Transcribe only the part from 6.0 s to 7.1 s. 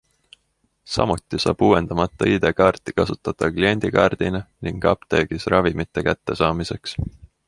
kätte saamiseks.